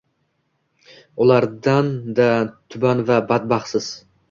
[1.21, 2.29] ulardan-da
[2.69, 3.87] tuban va badbaxtsiz.